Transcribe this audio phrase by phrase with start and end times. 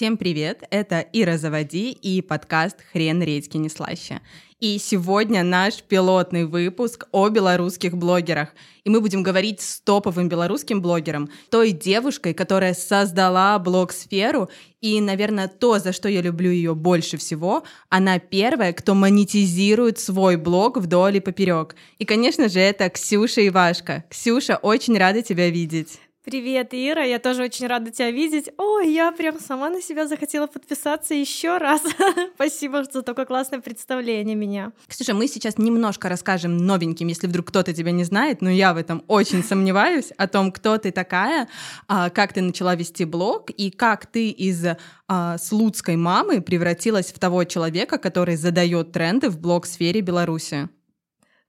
[0.00, 0.62] Всем привет!
[0.70, 4.22] Это Ира Заводи и подкаст «Хрен редьки не слаще».
[4.58, 8.48] И сегодня наш пилотный выпуск о белорусских блогерах.
[8.84, 14.48] И мы будем говорить с топовым белорусским блогером, той девушкой, которая создала блог-сферу.
[14.80, 20.36] И, наверное, то, за что я люблю ее больше всего, она первая, кто монетизирует свой
[20.36, 21.76] блог вдоль и поперек.
[21.98, 24.04] И, конечно же, это Ксюша Ивашка.
[24.08, 26.00] Ксюша, очень рада тебя видеть.
[26.30, 28.50] Привет, Ира, я тоже очень рада тебя видеть.
[28.56, 31.82] Ой, я прям сама на себя захотела подписаться еще раз.
[32.36, 34.70] Спасибо за такое классное представление меня.
[34.86, 38.76] Ксюша, мы сейчас немножко расскажем новеньким, если вдруг кто-то тебя не знает, но я в
[38.76, 41.48] этом очень сомневаюсь, о том, кто ты такая,
[41.88, 44.64] а, как ты начала вести блог и как ты из
[45.08, 50.68] а, слуцкой мамы превратилась в того человека, который задает тренды в блог-сфере Беларуси.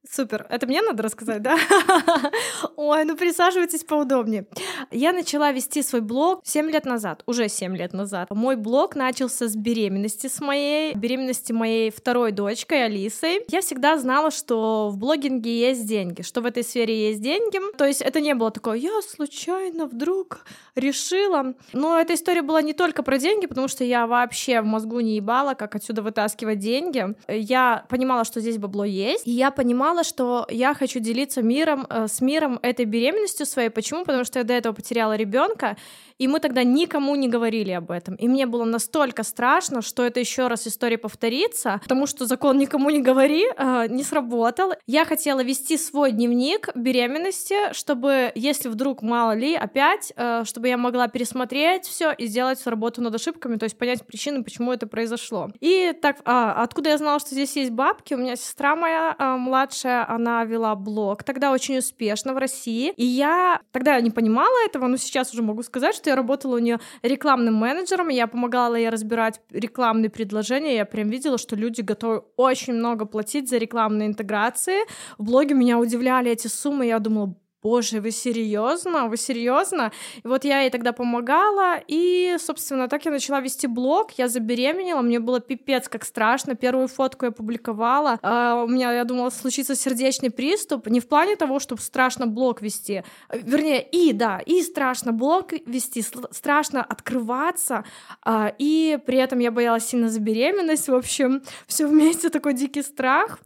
[0.09, 0.47] Супер.
[0.49, 1.57] Это мне надо рассказать, да?
[2.75, 4.47] Ой, ну присаживайтесь поудобнее.
[4.91, 8.29] Я начала вести свой блог 7 лет назад, уже 7 лет назад.
[8.31, 13.45] Мой блог начался с беременности с моей, беременности моей второй дочкой Алисой.
[13.49, 17.59] Я всегда знала, что в блогинге есть деньги, что в этой сфере есть деньги.
[17.77, 21.53] То есть это не было такое, я случайно вдруг решила.
[21.73, 25.17] Но эта история была не только про деньги, потому что я вообще в мозгу не
[25.17, 27.15] ебала, как отсюда вытаскивать деньги.
[27.27, 32.07] Я понимала, что здесь бабло есть, и я понимала, что я хочу делиться миром, э,
[32.07, 33.69] с миром этой беременностью своей.
[33.69, 34.05] Почему?
[34.05, 35.77] Потому что я до этого потеряла ребенка,
[36.21, 38.13] и мы тогда никому не говорили об этом.
[38.13, 42.91] И мне было настолько страшно, что это еще раз история повторится, потому что закон никому
[42.91, 44.73] не говори э, не сработал.
[44.85, 50.77] Я хотела вести свой дневник беременности, чтобы, если вдруг мало ли, опять, э, чтобы я
[50.77, 55.49] могла пересмотреть все и сделать работу над ошибками, то есть понять причины, почему это произошло.
[55.59, 58.13] И так, а, откуда я знала, что здесь есть бабки?
[58.13, 63.05] У меня сестра моя э, младшая, она вела блог, тогда очень успешно в России, и
[63.05, 66.79] я тогда не понимала этого, но сейчас уже могу сказать, что я работала у нее
[67.01, 72.73] рекламным менеджером, я помогала ей разбирать рекламные предложения, я прям видела, что люди готовы очень
[72.73, 74.81] много платить за рекламные интеграции.
[75.17, 79.07] В блоге меня удивляли эти суммы, я думала, боже, вы серьезно?
[79.07, 79.91] Вы серьезно?
[80.23, 85.01] И вот я ей тогда помогала, и, собственно, так я начала вести блог, я забеременела,
[85.01, 89.75] мне было пипец как страшно, первую фотку я публиковала, uh, у меня, я думала, случится
[89.75, 95.11] сердечный приступ, не в плане того, чтобы страшно блог вести, вернее, и, да, и страшно
[95.11, 97.83] блог вести, страшно открываться,
[98.25, 103.39] uh, и при этом я боялась сильно за в общем, все вместе такой дикий страх,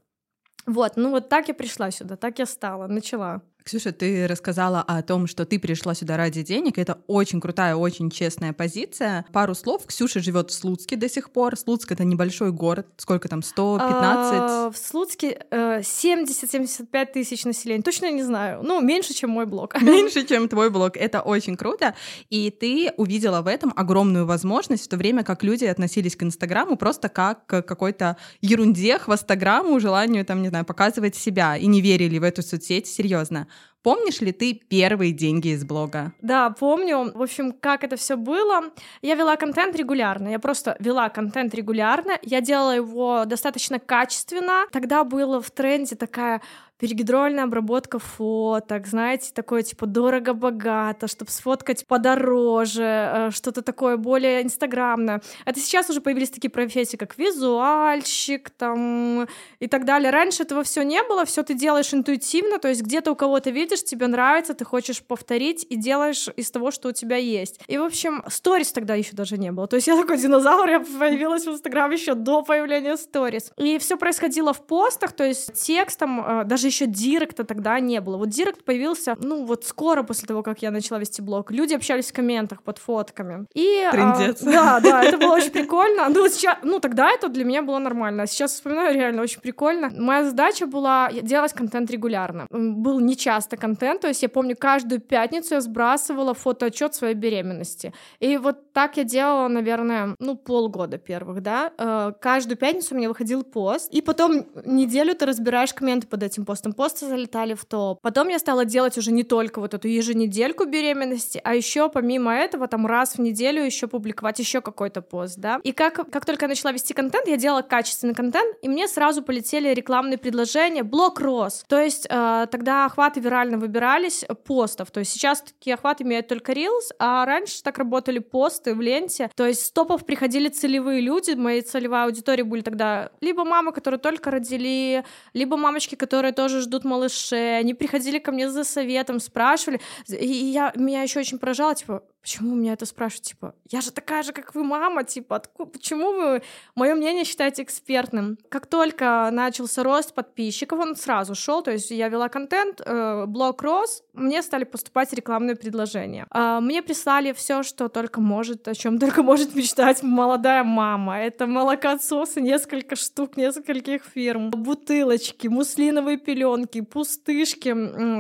[0.66, 3.42] вот, ну вот так я пришла сюда, так я стала, начала.
[3.66, 6.78] Ксюша, ты рассказала о том, что ты пришла сюда ради денег.
[6.78, 9.26] Это очень крутая, очень честная позиция.
[9.34, 9.88] Пару слов.
[9.88, 11.58] Ксюша живет в Слуцке до сих пор.
[11.58, 12.86] Слуцк— это небольшой город.
[12.98, 13.42] Сколько там?
[13.42, 14.34] 115?
[14.38, 17.82] А, в Слуцке 70-75 э, тысяч населения.
[17.82, 18.62] Точно не знаю.
[18.62, 19.82] Ну, меньше, чем мой блог.
[19.82, 20.96] Меньше, чем твой блог.
[20.96, 21.96] Это очень круто.
[22.30, 26.78] И ты увидела в этом огромную возможность, в то время как люди относились к Инстаграму
[26.78, 31.58] просто как к какой-то ерунде, хвостограмму, желанию, там, не знаю, показывать себя.
[31.58, 33.48] И не верили в эту соцсеть серьезно.
[33.86, 36.12] Помнишь ли ты первые деньги из блога?
[36.20, 37.12] Да, помню.
[37.14, 38.72] В общем, как это все было.
[39.04, 40.30] Я вела контент регулярно.
[40.30, 42.18] Я просто вела контент регулярно.
[42.24, 44.66] Я делала его достаточно качественно.
[44.72, 46.42] Тогда было в тренде такая
[46.78, 55.22] перегидрольная обработка фоток, знаете, такое типа дорого-богато, чтобы сфоткать подороже, э, что-то такое более инстаграмное.
[55.46, 59.28] Это сейчас уже появились такие профессии, как визуальщик там
[59.60, 60.12] и так далее.
[60.12, 63.84] Раньше этого все не было, все ты делаешь интуитивно, то есть где-то у кого-то видишь,
[63.84, 67.60] тебе нравится, ты хочешь повторить и делаешь из того, что у тебя есть.
[67.68, 69.68] И, в общем, сторис тогда еще даже не было.
[69.68, 73.52] То есть я такой динозавр, я появилась в Инстаграм еще до появления сторис.
[73.58, 78.02] И все происходило в постах, то есть текстом, э, даже даже еще директа тогда не
[78.02, 78.18] было.
[78.18, 81.52] Вот директ появился, ну, вот скоро после того, как я начала вести блог.
[81.52, 83.46] Люди общались в комментах под фотками.
[83.54, 84.42] И, Трындец.
[84.42, 86.10] А, да, да, это было очень прикольно.
[86.10, 88.24] Ну, сейчас, ну, тогда это для меня было нормально.
[88.24, 89.92] А сейчас вспоминаю, реально очень прикольно.
[89.96, 92.48] Моя задача была делать контент регулярно.
[92.50, 97.94] Был нечасто контент, то есть я помню, каждую пятницу я сбрасывала фотоотчет своей беременности.
[98.20, 101.72] И вот так я делала, наверное, ну, полгода первых, да.
[101.78, 106.46] Э, каждую пятницу у меня выходил пост, и потом неделю ты разбираешь комменты под этим
[106.46, 108.00] постом постом, посты залетали в топ.
[108.02, 112.68] Потом я стала делать уже не только вот эту еженедельку беременности, а еще помимо этого
[112.68, 115.60] там раз в неделю еще публиковать еще какой-то пост, да.
[115.64, 119.22] И как, как только я начала вести контент, я делала качественный контент, и мне сразу
[119.22, 121.66] полетели рекламные предложения, блок рос.
[121.68, 126.54] То есть э, тогда охваты вирально выбирались постов, то есть сейчас такие охваты имеют только
[126.54, 131.32] Reels, а раньше так работали посты в ленте, то есть с топов приходили целевые люди,
[131.32, 135.04] мои целевая аудитория были тогда либо мамы, которые только родили,
[135.34, 140.28] либо мамочки, которые тоже тоже ждут малышей, они приходили ко мне за советом, спрашивали, и
[140.28, 144.34] я, меня еще очень поражало, типа, почему меня это спрашивают, типа, я же такая же,
[144.34, 146.42] как вы, мама, типа, откуда, почему вы
[146.74, 148.40] мое мнение считаете экспертным?
[148.50, 153.62] Как только начался рост подписчиков, он сразу шел, то есть я вела контент, э, блог
[153.62, 156.26] рос, мне стали поступать рекламные предложения.
[156.34, 161.20] Э, мне прислали все, что только может, о чем только может мечтать молодая мама.
[161.20, 167.68] Это молокоотсосы, несколько штук, нескольких фирм, бутылочки, муслиновые пеленки, пустышки.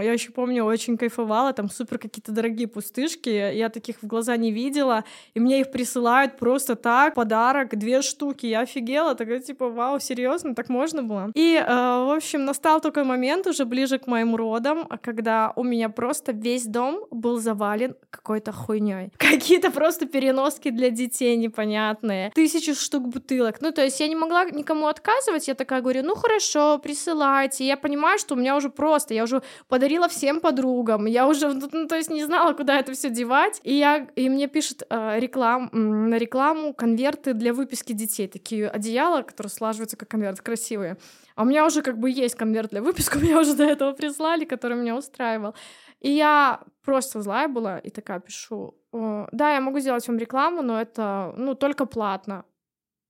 [0.04, 3.30] Я еще помню, очень кайфовала, там супер какие-то дорогие пустышки.
[3.30, 5.04] Я таких их в глаза не видела,
[5.34, 10.56] и мне их присылают просто так, подарок, две штуки, я офигела, такая типа, вау, серьезно,
[10.56, 11.32] так можно было?
[11.34, 15.90] И, э, в общем, настал такой момент уже ближе к моим родам, когда у меня
[15.90, 19.12] просто весь дом был завален какой-то хуйней.
[19.18, 23.62] Какие-то просто переноски для детей непонятные, тысячи штук бутылок.
[23.62, 27.66] Ну, то есть я не могла никому отказывать, я такая говорю, ну хорошо, присылайте.
[27.66, 31.88] Я понимаю, что у меня уже просто, я уже подарила всем подругам, я уже, ну,
[31.88, 33.60] то есть не знала, куда это все девать.
[33.64, 39.22] И я, и мне пишет э, реклам, на рекламу конверты для выписки детей, такие одеяла,
[39.22, 40.98] которые слаживаются как конверт, красивые.
[41.36, 44.46] А у меня уже как бы есть конверт для выписки, меня уже до этого прислали,
[44.46, 45.56] который меня устраивал.
[46.02, 50.82] И я просто злая была и такая пишу, да, я могу сделать вам рекламу, но
[50.82, 52.46] это, ну, только платно.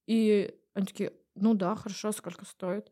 [0.07, 2.91] И они такие, ну да, хорошо, сколько стоит?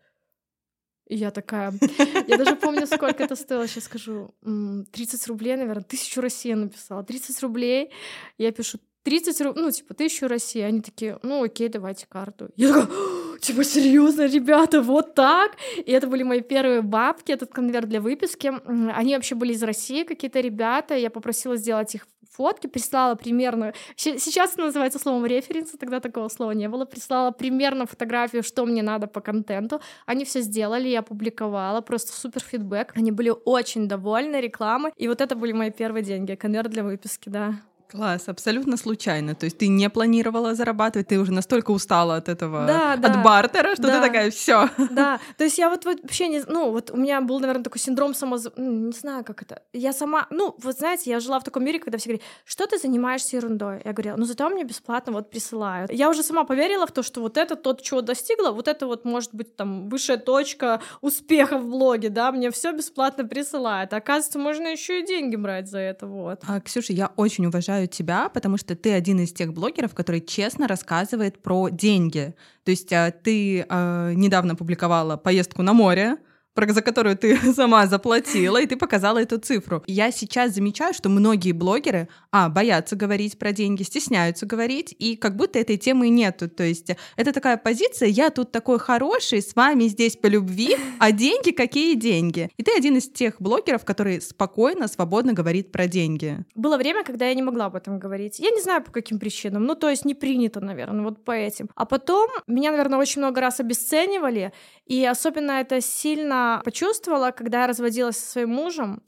[1.08, 1.74] И я такая...
[2.28, 3.68] Я даже помню, сколько это стоило.
[3.68, 4.34] Сейчас скажу.
[4.42, 5.84] 30 рублей, наверное.
[5.84, 7.04] Тысячу России написала.
[7.04, 7.92] 30 рублей.
[8.38, 10.62] Я пишу 30 рублей, ну, типа, тысячу России.
[10.62, 12.50] Они такие, ну, окей, давайте карту.
[12.56, 12.98] Я такая,
[13.44, 15.58] типа, серьезно, ребята, вот так?
[15.78, 18.52] И это были мои первые бабки, этот конверт для выписки.
[18.96, 20.96] Они вообще были из России, какие-то ребята.
[20.96, 23.74] Я попросила сделать их фотки, прислала примерно...
[23.96, 26.86] Сейчас это называется словом референс, тогда такого слова не было.
[26.86, 29.82] Прислала примерно фотографию, что мне надо по контенту.
[30.08, 32.94] Они все сделали, я опубликовала, просто супер фидбэк.
[32.96, 34.92] Они были очень довольны рекламой.
[34.98, 37.56] И вот это были мои первые деньги, конверт для выписки, да.
[37.94, 39.36] Класс, абсолютно случайно.
[39.36, 43.24] То есть ты не планировала зарабатывать, ты уже настолько устала от этого, да, да, от
[43.24, 44.68] бартера, что да, ты такая, все.
[44.90, 48.16] Да, то есть я вот вообще не, ну вот у меня был, наверное, такой синдром
[48.16, 49.62] самоз, не знаю, как это.
[49.74, 52.80] Я сама, ну вот знаете, я жила в таком мире, когда все говорили, что ты
[52.80, 53.82] занимаешься ерундой?
[53.86, 55.94] Я говорила, ну зато мне бесплатно вот присылают.
[55.94, 59.06] Я уже сама поверила в то, что вот это тот, чего достигла, вот это вот
[59.06, 63.94] может быть там высшая точка успеха в блоге, да, мне все бесплатно присылают.
[63.94, 66.42] Оказывается, можно еще и деньги брать за это, вот.
[66.48, 70.22] А, Ксюша, я очень уважаю уважаю тебя, потому что ты один из тех блогеров, который
[70.22, 72.34] честно рассказывает про деньги.
[72.64, 76.18] То есть а, ты э, недавно публиковала поездку на море,
[76.56, 79.84] за которую ты сама заплатила, и ты показала эту цифру.
[79.88, 85.36] Я сейчас замечаю, что многие блогеры, а, боятся говорить про деньги, стесняются говорить, и как
[85.36, 86.50] будто этой темы нету.
[86.50, 91.12] То есть это такая позиция, я тут такой хороший, с вами здесь по любви, а
[91.12, 92.50] деньги какие деньги?
[92.58, 96.46] И ты один из тех блогеров, который спокойно, свободно говорит про деньги.
[96.56, 98.40] Было время, когда я не могла об этом говорить.
[98.40, 99.66] Я не знаю, по каким причинам.
[99.66, 101.70] Ну, то есть не принято, наверное, вот по этим.
[101.76, 104.54] А потом меня, наверное, очень много раз обесценивали,
[104.86, 109.02] и особенно это сильно почувствовала, когда я разводилась со своим мужем,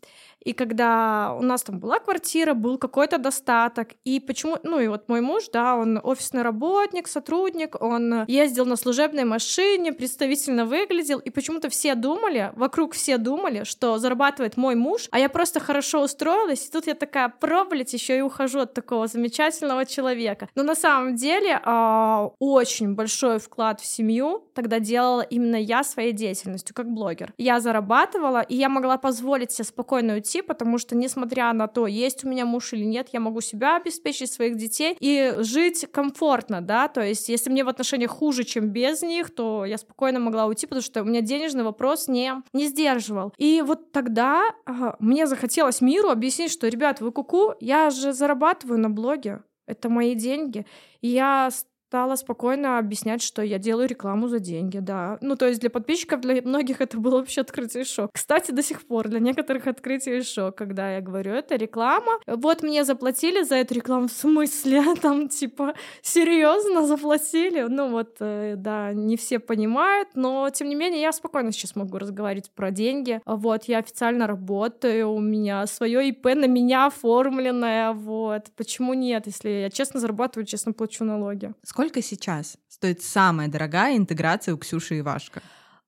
[0.46, 5.10] и когда у нас там была квартира, был какой-то достаток, и почему, ну и вот
[5.10, 11.32] мой муж, да, он офисный работник, сотрудник, он ездил на служебной машине, представительно выглядел, и
[11.32, 16.68] почему-то все думали, вокруг все думали, что зарабатывает мой муж, а я просто хорошо устроилась,
[16.68, 20.48] и тут я такая, пробовать еще и ухожу от такого замечательного человека.
[20.54, 26.14] Но на самом деле э, очень большой вклад в семью тогда делала именно я своей
[26.14, 27.34] деятельностью, как блогер.
[27.38, 31.88] Я зарабатывала, и я могла позволить себе спокойно уйти уйти, потому что, несмотря на то,
[31.88, 36.62] есть у меня муж или нет, я могу себя обеспечить, своих детей и жить комфортно,
[36.62, 40.46] да, то есть если мне в отношениях хуже, чем без них, то я спокойно могла
[40.46, 43.34] уйти, потому что у меня денежный вопрос не, не сдерживал.
[43.38, 48.14] И вот тогда ага, мне захотелось миру объяснить, что, ребят, вы куку, -ку, я же
[48.14, 50.66] зарабатываю на блоге, это мои деньги,
[51.02, 51.50] и я
[51.88, 55.18] стала спокойно объяснять, что я делаю рекламу за деньги, да.
[55.22, 58.10] Ну, то есть для подписчиков, для многих это было вообще открытие и шок.
[58.12, 62.14] Кстати, до сих пор для некоторых открытие и шок, когда я говорю, это реклама.
[62.26, 64.84] Вот мне заплатили за эту рекламу, в смысле?
[65.02, 67.62] Там, типа, серьезно заплатили?
[67.70, 72.00] Ну, вот, э, да, не все понимают, но, тем не менее, я спокойно сейчас могу
[72.00, 73.22] разговаривать про деньги.
[73.26, 78.46] Вот, я официально работаю, у меня свое ИП на меня оформленное, вот.
[78.56, 81.54] Почему нет, если я честно зарабатываю, честно плачу налоги?
[81.76, 85.42] Сколько сейчас стоит самая дорогая интеграция у Ксюши и Ивашка?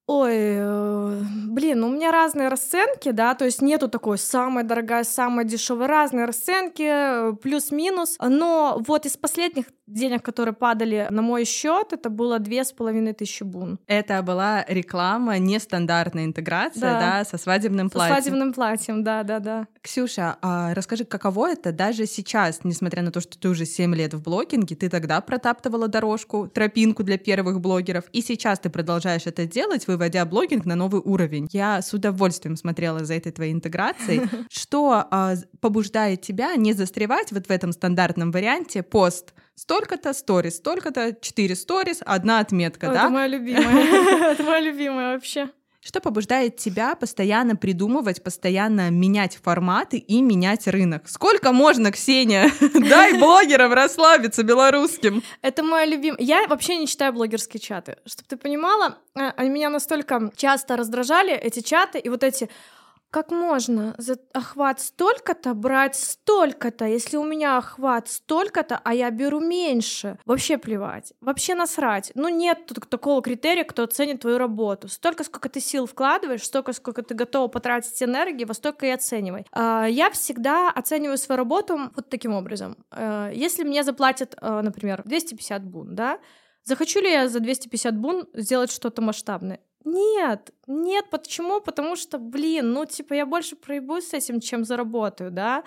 [0.05, 5.45] Ой, э, блин, у меня разные расценки, да, то есть нету такой самая дорогая, самая
[5.45, 8.17] дешевая, разные расценки, э, плюс-минус.
[8.19, 13.13] Но вот из последних денег, которые падали на мой счет, это было две с половиной
[13.13, 13.79] тысячи бун.
[13.87, 18.15] Это была реклама, нестандартная интеграция, да, да со свадебным платьем.
[18.15, 19.67] Со свадебным платьем, да, да, да.
[19.81, 24.13] Ксюша, а расскажи, каково это даже сейчас, несмотря на то, что ты уже 7 лет
[24.13, 29.45] в блогинге, ты тогда протаптывала дорожку, тропинку для первых блогеров, и сейчас ты продолжаешь это
[29.45, 31.47] делать, выводя блогинг на новый уровень.
[31.51, 34.27] Я с удовольствием смотрела за этой твоей интеграцией.
[34.49, 41.17] Что а, побуждает тебя не застревать вот в этом стандартном варианте пост столько-то сторис, столько-то
[41.19, 43.03] четыре сторис, одна отметка, да?
[43.03, 44.31] Это моя любимая.
[44.31, 45.49] Это моя любимая вообще.
[45.81, 51.07] Что побуждает тебя постоянно придумывать, постоянно менять форматы и менять рынок?
[51.07, 52.51] Сколько можно, Ксения?
[52.73, 55.23] Дай блогерам расслабиться белорусским.
[55.41, 56.21] Это мой любимый.
[56.21, 57.97] Я вообще не читаю блогерские чаты.
[58.05, 62.49] Чтобы ты понимала, э, они меня настолько часто раздражали, эти чаты, и вот эти
[63.11, 69.39] как можно за охват столько-то брать столько-то, если у меня охват столько-то, а я беру
[69.39, 70.17] меньше?
[70.25, 72.11] Вообще плевать, вообще насрать.
[72.15, 74.87] Ну нет тут такого критерия, кто оценит твою работу.
[74.87, 79.45] Столько, сколько ты сил вкладываешь, столько, сколько ты готова потратить энергии, во столько и оценивай.
[79.51, 82.77] А, я всегда оцениваю свою работу вот таким образом.
[82.91, 86.19] А, если мне заплатят, а, например, 250 бун, да,
[86.67, 89.61] Захочу ли я за 250 бун сделать что-то масштабное?
[89.89, 91.61] Нет, нет, почему?
[91.61, 95.63] Потому что, блин, ну, типа, я больше проебусь с этим, чем заработаю, да?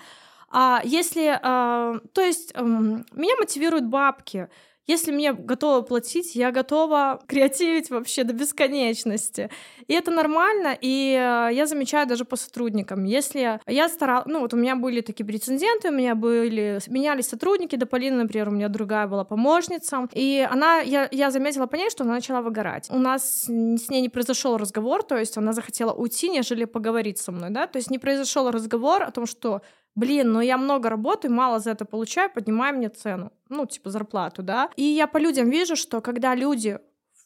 [0.49, 4.49] А если, а, то есть, а, меня мотивируют бабки,
[4.87, 9.49] если мне готовы платить, я готова креативить вообще до бесконечности.
[9.87, 13.03] И это нормально, и э, я замечаю даже по сотрудникам.
[13.03, 14.25] Если я старалась...
[14.27, 16.79] Ну, вот у меня были такие прецеденты, у меня были...
[16.87, 20.79] Менялись сотрудники, до Полины, например, у меня другая была помощница, и она...
[20.79, 22.89] Я, я заметила по ней, что она начала выгорать.
[22.89, 27.31] У нас с ней не произошел разговор, то есть она захотела уйти, нежели поговорить со
[27.31, 29.61] мной, да, то есть не произошел разговор о том, что
[29.95, 34.43] блин, ну я много работаю, мало за это получаю, поднимай мне цену, ну, типа зарплату,
[34.43, 34.69] да.
[34.75, 36.79] И я по людям вижу, что когда люди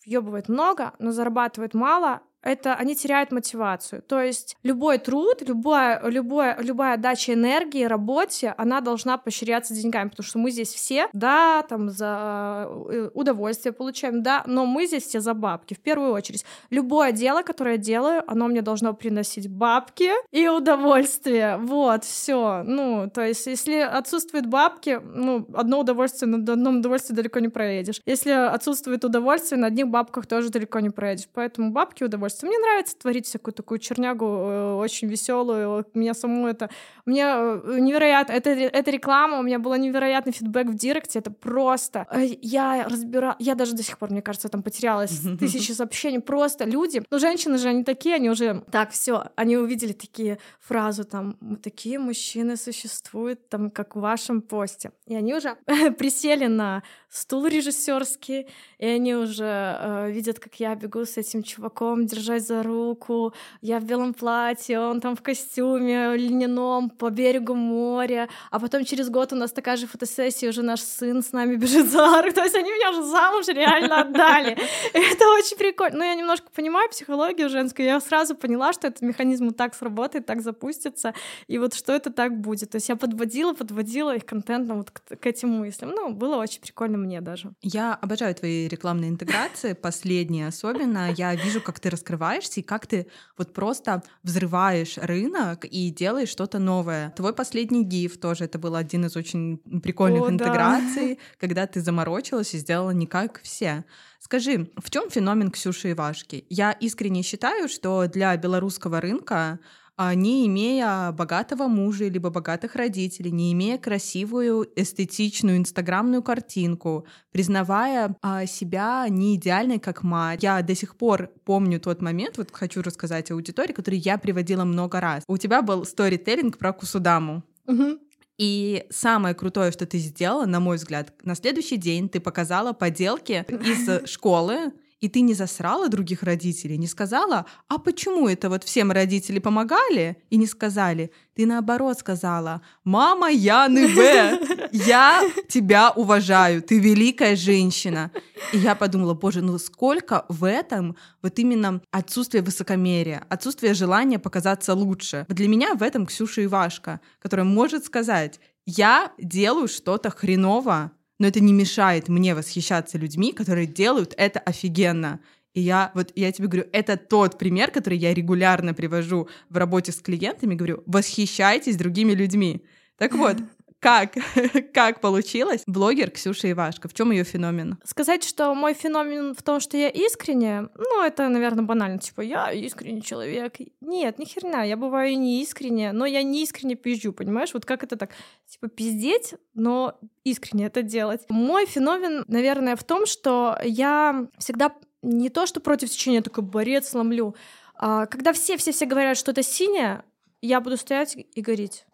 [0.05, 4.01] въебывают много, но зарабатывают мало, это они теряют мотивацию.
[4.03, 10.25] То есть любой труд, любая, любая, любая дача энергии работе, она должна поощряться деньгами, потому
[10.25, 15.19] что мы здесь все, да, там за э, удовольствие получаем, да, но мы здесь все
[15.19, 15.73] за бабки.
[15.73, 21.57] В первую очередь, любое дело, которое я делаю, оно мне должно приносить бабки и удовольствие.
[21.57, 22.61] Вот, все.
[22.63, 28.01] Ну, то есть, если отсутствуют бабки, ну, одно удовольствие, на одном удовольствии далеко не проедешь.
[28.05, 31.27] Если отсутствует удовольствие, на одних бабках тоже далеко не проедешь.
[31.33, 32.47] Поэтому бабки удовольствие творчество.
[32.47, 35.85] Мне нравится творить всякую такую чернягу, э, очень веселую.
[35.93, 36.69] Меня саму это...
[37.05, 38.33] Мне э, невероятно...
[38.33, 41.19] Это, это реклама, у меня был невероятный фидбэк в директе.
[41.19, 42.07] Это просто...
[42.11, 43.35] Э, я разбирала...
[43.39, 46.19] Я даже до сих пор, мне кажется, там потерялась тысячи сообщений.
[46.19, 47.03] Просто люди...
[47.09, 48.63] Ну, женщины же, они такие, они уже...
[48.71, 54.91] Так, все, они увидели такие фразу там, такие мужчины существуют, там, как в вашем посте.
[55.07, 55.55] И они уже
[55.97, 62.07] присели на стул режиссерский, и они уже э, видят, как я бегу с этим чуваком,
[62.25, 68.27] держась за руку, я в белом платье, он там в костюме льняном по берегу моря,
[68.51, 71.89] а потом через год у нас такая же фотосессия, уже наш сын с нами бежит
[71.89, 74.58] за руку, то есть они меня уже замуж реально отдали.
[74.94, 75.98] Это очень прикольно.
[76.00, 80.41] Но я немножко понимаю психологию женскую, я сразу поняла, что этот механизм так сработает, так
[80.41, 81.13] запустится,
[81.48, 82.72] и вот что это так будет.
[82.72, 85.91] То есть я подводила, подводила их контентом вот к, к этим мыслям.
[85.91, 87.53] Ну, было очень прикольно мне даже.
[87.62, 91.12] Я обожаю твои рекламные интеграции, последние особенно.
[91.12, 93.07] Я вижу, как ты раскрываешься и как ты
[93.38, 97.12] вот просто взрываешь рынок и делаешь что-то новое.
[97.15, 101.22] Твой последний гиф тоже, это был один из очень прикольных О, интеграций, да.
[101.39, 103.84] когда ты заморочилась и сделала не как все.
[104.19, 106.45] Скажи, в чем феномен Ксюши Ивашки?
[106.50, 109.60] Я искренне считаю, что для белорусского рынка
[109.97, 118.45] не имея богатого мужа либо богатых родителей, не имея красивую, эстетичную, инстаграмную картинку, признавая а,
[118.45, 120.43] себя не идеальной как мать.
[120.43, 124.99] Я до сих пор помню тот момент, вот хочу рассказать аудитории, который я приводила много
[124.99, 125.23] раз.
[125.27, 127.43] У тебя был сторителлинг про Кусудаму.
[127.67, 127.99] Угу.
[128.37, 133.45] И самое крутое, что ты сделала, на мой взгляд, на следующий день ты показала поделки
[133.49, 134.73] из школы,
[135.05, 140.17] и ты не засрала других родителей, не сказала, а почему это вот всем родители помогали,
[140.31, 148.12] и не сказали, ты наоборот сказала, мама Яны В, я тебя уважаю, ты великая женщина.
[148.51, 154.74] И я подумала, боже, ну сколько в этом вот именно отсутствие высокомерия, отсутствие желания показаться
[154.74, 155.27] лучше.
[155.29, 161.39] Для меня в этом Ксюша Ивашка, которая может сказать, я делаю что-то хреново, но это
[161.39, 165.19] не мешает мне восхищаться людьми, которые делают это офигенно.
[165.53, 169.91] И я вот я тебе говорю, это тот пример, который я регулярно привожу в работе
[169.91, 172.65] с клиентами, говорю, восхищайтесь другими людьми.
[172.98, 173.38] Так вот,
[173.79, 174.15] как,
[174.74, 176.88] как получилось блогер Ксюша Ивашко?
[176.88, 177.77] В чем ее феномен?
[177.84, 182.00] Сказать, что мой феномен в том, что я искренне, ну, это, наверное, банально.
[182.00, 183.55] Типа, я искренний человек.
[183.82, 187.53] Нет, ни хрена, я бываю не искренне, но я не искренне пизжу, понимаешь?
[187.53, 188.12] Вот как это так?
[188.48, 191.22] Типа, пиздеть, но искренне это делать.
[191.29, 196.89] Мой феномен, наверное, в том, что я всегда не то, что против течения, такой борец
[196.89, 197.36] сломлю.
[197.75, 200.03] А когда все-все-все говорят, что это синее,
[200.41, 201.86] я буду стоять и говорить,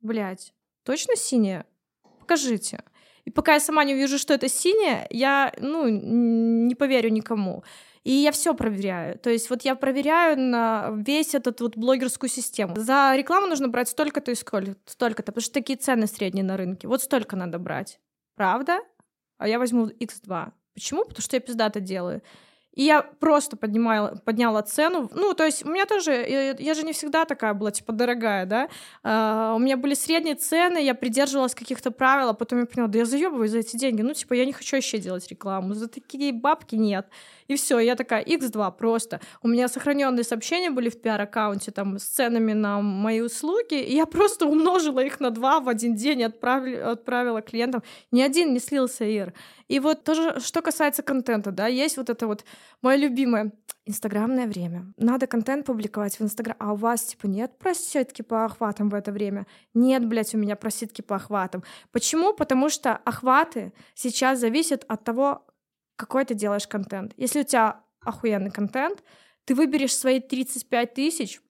[0.00, 0.52] блядь,
[0.88, 1.66] точно синее?
[2.18, 2.82] Покажите.
[3.26, 7.62] И пока я сама не увижу, что это синее, я, ну, не поверю никому.
[8.04, 9.18] И я все проверяю.
[9.18, 12.74] То есть вот я проверяю на весь этот вот блогерскую систему.
[12.76, 16.88] За рекламу нужно брать столько-то и сколько-то, столько-то, потому что такие цены средние на рынке.
[16.88, 18.00] Вот столько надо брать.
[18.34, 18.78] Правда?
[19.36, 20.52] А я возьму X2.
[20.72, 21.04] Почему?
[21.04, 22.22] Потому что я пиздато делаю.
[22.78, 25.10] И я просто поднимала, подняла цену.
[25.12, 28.46] Ну, то есть у меня тоже, я, я же не всегда такая была, типа, дорогая,
[28.46, 28.68] да.
[29.02, 33.00] Uh, у меня были средние цены, я придерживалась каких-то правил, а потом я поняла, да
[33.00, 34.02] я заебываюсь за эти деньги.
[34.02, 37.08] Ну, типа, я не хочу еще делать рекламу, за такие бабки нет.
[37.48, 39.20] И все, я такая, x2 просто.
[39.42, 44.06] У меня сохраненные сообщения были в пиар-аккаунте там с ценами на мои услуги, и я
[44.06, 47.82] просто умножила их на два в один день и отправила, отправила клиентам.
[48.12, 49.32] Ни один не слился, Ир.
[49.66, 52.44] И вот тоже, что касается контента, да, есть вот это вот
[52.82, 53.52] мое любимое
[53.88, 54.92] инстаграмное время.
[54.98, 59.10] Надо контент публиковать в инстаграм, а у вас, типа, нет проситки по охватам в это
[59.10, 59.46] время?
[59.72, 61.64] Нет, блядь, у меня проситки по охватам.
[61.90, 62.34] Почему?
[62.34, 65.46] Потому что охваты сейчас зависят от того,
[65.98, 67.12] какой ты делаешь контент.
[67.16, 69.02] Если у тебя охуенный контент,
[69.44, 71.40] ты выберешь свои 35 тысяч,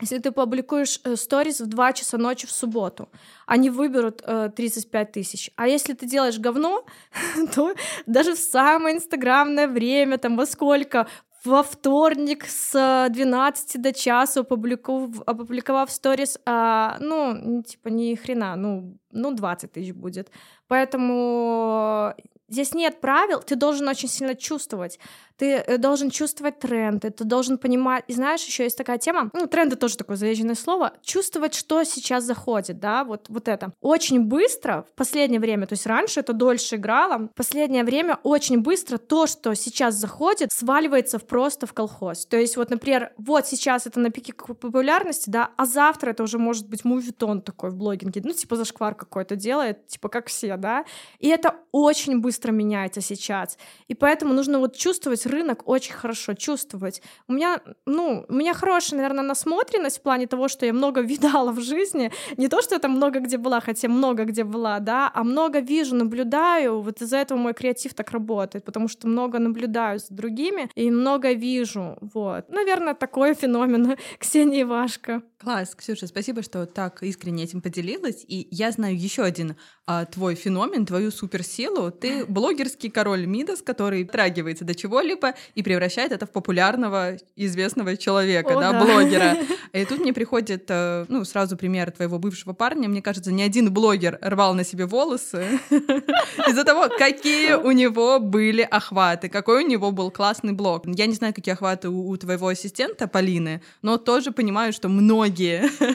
[0.00, 3.10] если ты публикуешь э, сторис в 2 часа ночи в субботу,
[3.46, 5.50] они выберут э, 35 тысяч.
[5.56, 6.84] А если ты делаешь говно,
[7.54, 7.74] то
[8.06, 11.06] даже в самое инстаграмное время, там во сколько,
[11.44, 18.98] во вторник с 12 до часу опубликовав, опубликовав сторис, а, ну, типа, ни хрена, ну,
[19.10, 20.30] ну, 20 тысяч будет.
[20.68, 22.14] Поэтому
[22.50, 24.98] Здесь нет правил, ты должен очень сильно чувствовать.
[25.40, 28.04] Ты э, должен чувствовать тренды, ты должен понимать.
[28.08, 32.24] И знаешь, еще есть такая тема, ну, тренды тоже такое заезженное слово, чувствовать, что сейчас
[32.24, 33.72] заходит, да, вот, вот это.
[33.80, 38.60] Очень быстро, в последнее время, то есть раньше это дольше играло, в последнее время очень
[38.60, 42.26] быстро то, что сейчас заходит, сваливается просто в колхоз.
[42.26, 46.38] То есть вот, например, вот сейчас это на пике популярности, да, а завтра это уже
[46.38, 50.84] может быть мувитон такой в блогинге, ну, типа зашквар какой-то делает, типа как все, да,
[51.18, 53.58] и это очень быстро быстро меняется сейчас.
[53.88, 57.02] И поэтому нужно вот чувствовать рынок очень хорошо, чувствовать.
[57.28, 61.52] У меня, ну, у меня хорошая, наверное, насмотренность в плане того, что я много видала
[61.52, 62.10] в жизни.
[62.38, 65.94] Не то, что это много где была, хотя много где была, да, а много вижу,
[65.94, 66.80] наблюдаю.
[66.80, 71.34] Вот из-за этого мой креатив так работает, потому что много наблюдаю с другими и много
[71.34, 71.96] вижу.
[72.14, 72.48] Вот.
[72.48, 75.22] Наверное, такой феномен Ксении Вашка.
[75.42, 78.26] Класс, Ксюша, спасибо, что так искренне этим поделилась.
[78.28, 81.90] И я знаю еще один а, твой феномен, твою суперсилу.
[81.90, 88.50] Ты блогерский король Мидас, который трагивается до чего-либо и превращает это в популярного, известного человека,
[88.50, 89.36] О, да, да, блогера.
[89.72, 92.86] И тут мне приходит, э, ну, сразу пример твоего бывшего парня.
[92.88, 98.62] Мне кажется, ни один блогер рвал на себе волосы из-за того, какие у него были
[98.62, 100.86] охваты, какой у него был классный блог.
[100.86, 105.29] Я не знаю, какие охваты у твоего ассистента Полины, но тоже понимаю, что многие.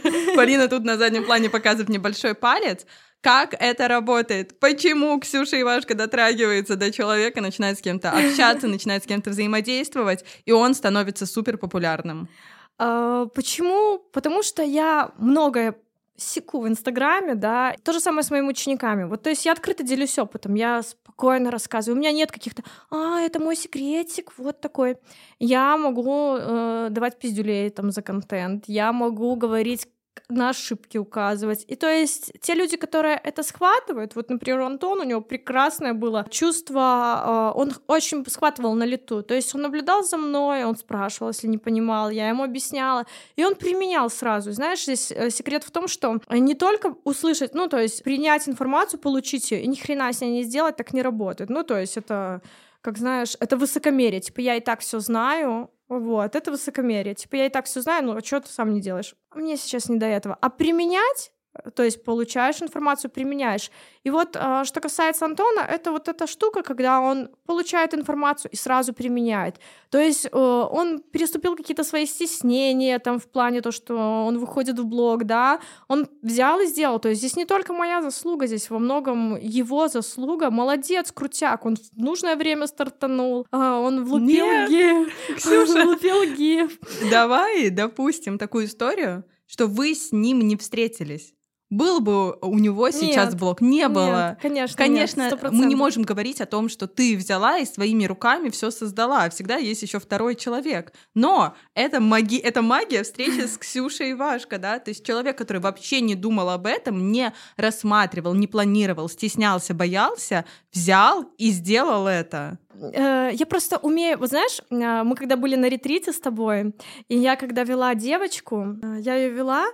[0.35, 2.85] Полина тут на заднем плане показывает мне большой палец,
[3.21, 9.07] как это работает, почему Ксюша Ивашка дотрагивается до человека, начинает с кем-то общаться, начинает с
[9.07, 12.29] кем-то взаимодействовать, и он становится супер популярным.
[12.77, 13.99] А, почему?
[14.11, 15.75] Потому что я многое
[16.17, 17.75] секу в Инстаграме, да.
[17.83, 19.03] То же самое с моими учениками.
[19.03, 21.97] Вот, то есть я открыто делюсь опытом, я спокойно рассказываю.
[21.97, 24.97] У меня нет каких-то, а, это мой секретик, вот такой.
[25.39, 29.87] Я могу э, давать пиздюлей там за контент, я могу говорить
[30.29, 31.65] на ошибки указывать.
[31.67, 36.25] И то есть те люди, которые это схватывают, вот, например, Антон, у него прекрасное было
[36.29, 41.29] чувство, э, он очень схватывал на лету, то есть он наблюдал за мной, он спрашивал,
[41.29, 44.51] если не понимал, я ему объясняла, и он применял сразу.
[44.51, 48.99] Знаешь, здесь э, секрет в том, что не только услышать, ну, то есть принять информацию,
[48.99, 51.49] получить ее, и ни хрена с ней не сделать, так не работает.
[51.49, 52.41] Ну, то есть это
[52.85, 54.21] как знаешь, это высокомерие.
[54.21, 57.13] Типа, я и так все знаю, вот, это высокомерие.
[57.13, 59.15] Типа, я и так все знаю, но что ты сам не делаешь?
[59.33, 60.35] Мне сейчас не до этого.
[60.41, 61.31] А применять
[61.75, 63.71] то есть получаешь информацию, применяешь.
[64.03, 68.55] И вот а, что касается Антона, это вот эта штука, когда он получает информацию и
[68.55, 69.59] сразу применяет.
[69.89, 74.77] То есть э, он переступил какие-то свои стеснения там в плане то, что он выходит
[74.79, 76.99] в блог, да, он взял и сделал.
[76.99, 80.51] То есть здесь не только моя заслуга, здесь во многом его заслуга.
[80.51, 85.37] Молодец, крутяк, он в нужное время стартанул, а, он влупил Нет, гиф.
[85.37, 86.77] Ксюша, влупил гиф.
[87.09, 91.35] Давай допустим такую историю, что вы с ним не встретились
[91.69, 93.61] был бы у него сейчас Нет, блог.
[93.61, 94.29] Не было.
[94.29, 95.77] Нет, конечно, Конечно, нет, мы не 100%.
[95.77, 99.29] можем говорить о том, что ты взяла и своими руками все создала.
[99.29, 100.93] Всегда есть еще второй человек.
[101.15, 102.37] Но это, маги...
[102.37, 104.79] это магия встречи с Ксюшей Ивашко, да?
[104.79, 110.45] То есть человек, который вообще не думал об этом, не рассматривал, не планировал, стеснялся, боялся,
[110.71, 112.59] взял и сделал это.
[112.93, 116.75] Э, Я просто умею, вот знаешь, э, мы когда были на ретрите с тобой,
[117.07, 119.65] и я когда вела девочку, э, я ее вела,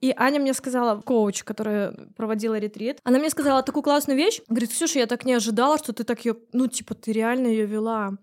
[0.00, 4.40] и Аня мне сказала, коуч, которая проводила ретрит, она мне сказала такую классную вещь.
[4.48, 7.66] Говорит, Ксюша, я так не ожидала, что ты так ее, ну, типа, ты реально ее
[7.66, 8.16] вела.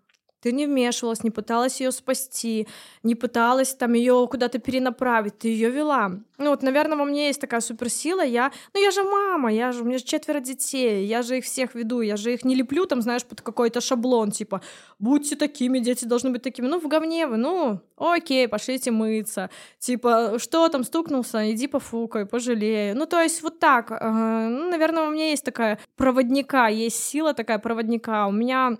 [0.47, 2.69] Ты не вмешивалась, не пыталась ее спасти,
[3.03, 6.11] не пыталась там ее куда-то перенаправить, ты ее вела.
[6.37, 8.23] Ну вот, наверное, во мне есть такая суперсила.
[8.23, 11.43] Я, ну я же мама, я же, у меня же четверо детей, я же их
[11.43, 14.61] всех веду, я же их не леплю там, знаешь, под какой-то шаблон, типа,
[14.99, 16.67] будьте такими, дети должны быть такими.
[16.67, 19.49] Ну, в говне вы, ну, окей, пошлите мыться.
[19.79, 22.95] Типа, что там, стукнулся, иди пофукай, пожалею.
[22.95, 23.89] Ну, то есть вот так.
[23.89, 28.27] Ну, наверное, у меня есть такая проводника, есть сила такая проводника.
[28.27, 28.77] У меня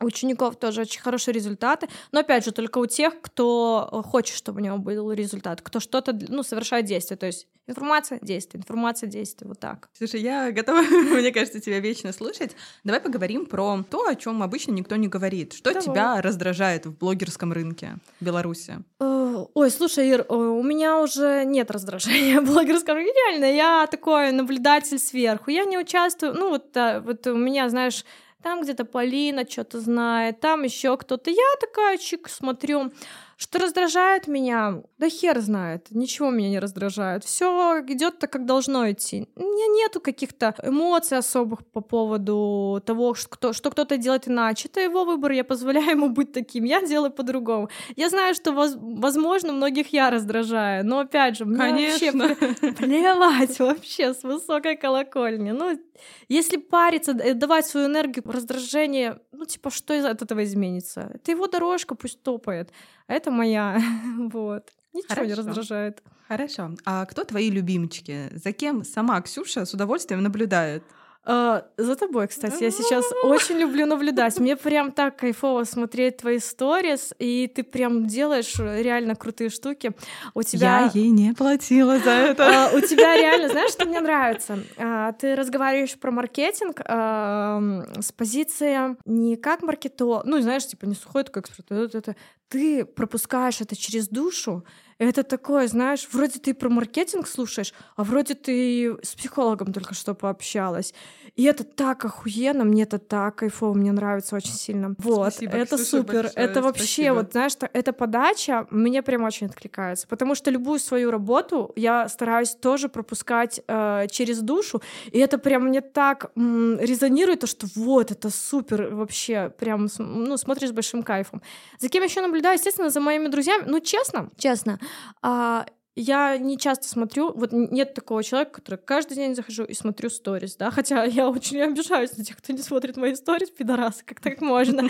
[0.00, 4.36] у учеников тоже очень хорошие результаты, но опять же только у тех, кто э, хочет,
[4.36, 9.08] чтобы у него был результат, кто что-то ну совершает действие, то есть информация, действие, информация,
[9.08, 9.88] действие, вот так.
[9.96, 12.52] Слушай, я готова, мне кажется, тебя вечно слушать.
[12.82, 15.52] Давай поговорим про то, о чем обычно никто не говорит.
[15.52, 15.82] Что Давай.
[15.82, 18.78] тебя раздражает в блогерском рынке Беларуси?
[19.00, 23.12] Э, Ой, слушай, Ир, э, у меня уже нет раздражения в блогерском рынке.
[23.12, 25.50] Реально, я такой наблюдатель сверху.
[25.50, 26.34] Я не участвую.
[26.34, 28.04] Ну, вот, вот у меня, знаешь,
[28.42, 31.30] там где-то Полина что-то знает, там еще кто-то.
[31.30, 32.92] Я такая чик смотрю.
[33.40, 34.82] Что раздражает меня?
[34.98, 35.86] Да хер знает.
[35.90, 37.24] Ничего меня не раздражает.
[37.24, 39.28] Все идет так, как должно идти.
[39.34, 44.68] У меня нету каких-то эмоций особых по поводу того, что, что кто-то делает иначе.
[44.68, 46.64] Это его выбор, я позволяю ему быть таким.
[46.64, 47.70] Я делаю по-другому.
[47.96, 52.74] Я знаю, что, воз- возможно, многих я раздражаю, но опять же, мне вообще Конечно.
[52.76, 55.52] плевать вообще с высокой колокольни.
[55.52, 55.80] Ну,
[56.28, 61.10] если париться, э, давать свою энергию раздражение, ну, типа, что из этого изменится?
[61.14, 62.70] Это его дорожка, пусть топает.
[63.06, 63.80] А это моя.
[64.32, 64.70] Вот.
[64.92, 65.36] Ничего не Хорошо.
[65.36, 66.02] раздражает.
[66.28, 66.70] Хорошо.
[66.84, 68.28] А кто твои любимчики?
[68.32, 70.82] За кем сама Ксюша с удовольствием наблюдает?
[71.22, 74.38] А, за тобой, кстати, я сейчас очень люблю наблюдать.
[74.38, 79.92] Мне прям так кайфово смотреть твои сторис, и ты прям делаешь реально крутые штуки.
[80.34, 80.90] У тебя...
[80.94, 82.68] Я ей не платила за это.
[82.68, 84.60] А, у тебя реально, знаешь, что мне нравится?
[84.78, 91.24] А, Ты разговариваешь про маркетинг с позиции не как маркетолог, ну, знаешь, типа не сухой
[91.24, 92.16] такой эксперт, это.
[92.48, 94.64] ты пропускаешь это через душу,
[95.00, 100.14] это такое, знаешь, вроде ты про маркетинг слушаешь, а вроде ты с психологом только что
[100.14, 100.92] пообщалась.
[101.36, 104.94] И это так охуенно, мне это так кайфово, мне нравится очень сильно.
[104.98, 107.14] Вот, Спасибо, это Ксюша, супер, большое это вообще спасибо.
[107.14, 112.08] вот, знаешь, та- эта подача мне прям очень откликается, потому что любую свою работу я
[112.08, 114.82] стараюсь тоже пропускать э, через душу,
[115.12, 120.36] и это прям мне так м, резонирует, то, что вот, это супер вообще, прям, ну,
[120.36, 121.40] смотришь с большим кайфом.
[121.78, 122.58] За кем еще наблюдаю?
[122.58, 123.64] Естественно, за моими друзьями.
[123.66, 124.78] Ну, честно, честно,
[125.22, 130.08] а, я не часто смотрю, вот нет такого человека, который каждый день захожу и смотрю
[130.08, 134.20] сторис, да, хотя я очень обижаюсь на тех, кто не смотрит мои сторис, пидорасы, как
[134.20, 134.88] так можно.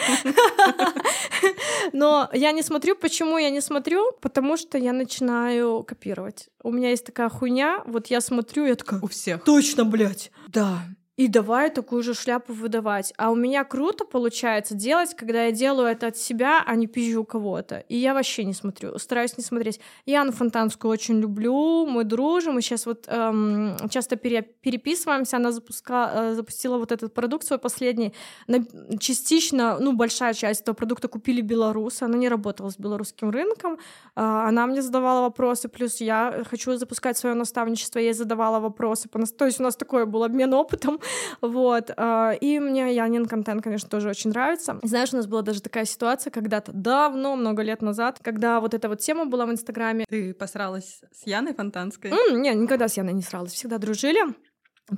[1.93, 2.95] Но я не смотрю.
[2.97, 4.13] Почему я не смотрю?
[4.21, 6.49] Потому что я начинаю копировать.
[6.63, 9.45] У меня есть такая хуйня, вот я смотрю, я такая, У всех.
[9.45, 10.31] Точно, блядь.
[10.49, 10.83] Да.
[11.21, 13.13] И давай такую же шляпу выдавать.
[13.19, 17.25] А у меня круто получается делать, когда я делаю это от себя, а не пизжу
[17.25, 17.85] кого-то.
[17.91, 19.81] И я вообще не смотрю, стараюсь не смотреть.
[20.07, 25.37] Я Анну Фонтанскую очень люблю, мы дружим, мы сейчас вот эм, часто пере- переписываемся.
[25.37, 28.15] Она запуска, э, запустила вот этот продукт свой последний.
[28.47, 28.65] На-
[28.99, 32.05] частично, ну, большая часть этого продукта купили белорусы.
[32.05, 33.77] Она не работала с белорусским рынком.
[34.17, 39.09] А, Она мне задавала вопросы, плюс я хочу запускать свое наставничество, я ей задавала вопросы.
[39.39, 40.99] То есть у нас такой был обмен опытом.
[41.41, 41.91] Вот.
[41.97, 44.79] а, И мне Янин контент, конечно, тоже очень нравится.
[44.83, 48.89] Знаешь, у нас была даже такая ситуация когда-то давно, много лет назад, когда вот эта
[48.89, 50.05] вот тема была в Инстаграме.
[50.09, 52.11] Ты посралась с Яной Фонтанской?
[52.11, 54.21] М, Не, никогда с Яной не сралась, всегда дружили.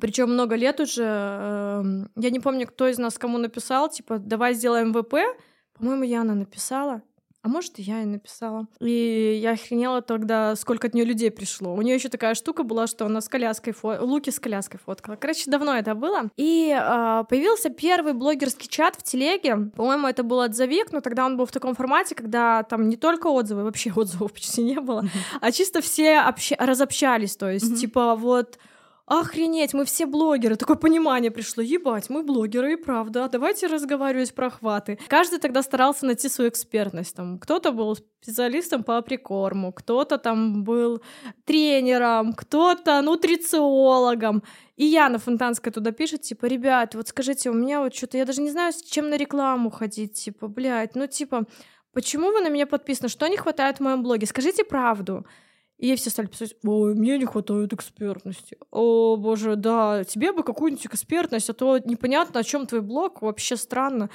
[0.01, 1.05] Причем много лет уже.
[1.05, 5.15] эм, Я не помню, кто из нас кому написал, типа, давай сделаем ВП.
[5.79, 7.03] По-моему, Яна написала.
[7.43, 8.69] А может, и я и написала.
[8.81, 11.75] И я охренела тогда, сколько от нее людей пришло.
[11.75, 13.99] У нее еще такая штука была, что она с коляской фо...
[14.01, 15.17] Луки с коляской фоткала.
[15.17, 16.31] Короче, давно это было.
[16.37, 19.57] И а, появился первый блогерский чат в телеге.
[19.75, 23.27] По-моему, это был отзовик, но тогда он был в таком формате, когда там не только
[23.27, 25.05] отзывы, вообще отзывов почти не было,
[25.41, 27.37] а чисто все обща- разобщались.
[27.37, 28.57] То есть, типа, вот
[29.21, 30.57] охренеть, мы все блогеры.
[30.57, 34.99] Такое понимание пришло, ебать, мы блогеры и правда, давайте разговаривать про охваты.
[35.09, 37.15] Каждый тогда старался найти свою экспертность.
[37.15, 41.03] Там кто-то был специалистом по прикорму, кто-то там был
[41.45, 44.43] тренером, кто-то нутрициологом.
[44.77, 48.41] И Яна Фонтанская туда пишет, типа, ребят, вот скажите, у меня вот что-то, я даже
[48.41, 51.45] не знаю, с чем на рекламу ходить, типа, блядь, ну, типа,
[51.93, 55.27] почему вы на меня подписаны, что не хватает в моем блоге, скажите правду.
[55.83, 58.57] И ей все стали писать, ой, мне не хватает экспертности.
[58.71, 63.57] О, боже, да, тебе бы какую-нибудь экспертность, а то непонятно, о чем твой блог, вообще
[63.57, 64.09] странно.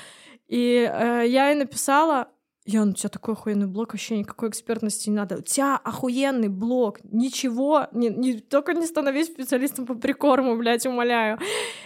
[0.47, 2.29] И э, я ей написала,
[2.69, 5.37] Ян, у тебя такой охуенный блог, вообще никакой экспертности не надо.
[5.37, 11.39] У тебя охуенный блог, ничего, не, не, только не становись специалистом по прикорму, блядь, умоляю.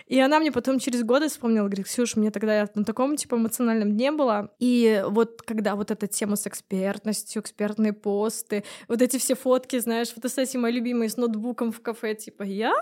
[0.07, 3.35] И она мне потом через годы вспомнила, говорит, Ксюша, мне тогда я на таком, типа,
[3.35, 4.55] эмоциональном не было.
[4.57, 10.09] И вот когда вот эта тема с экспертностью, экспертные посты, вот эти все фотки, знаешь,
[10.09, 12.73] фотосессии мои любимые с ноутбуком в кафе, типа, я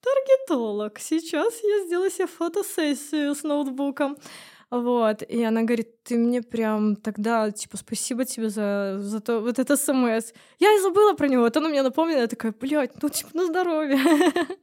[0.00, 4.16] таргетолог, сейчас я сделаю себе фотосессию с ноутбуком.
[4.70, 9.58] Вот, и она говорит, ты мне прям тогда, типа, спасибо тебе за, за то, вот
[9.58, 10.32] это смс.
[10.60, 13.46] Я и забыла про него, вот она мне напомнила, я такая, блядь, ну, типа, на
[13.46, 13.98] здоровье.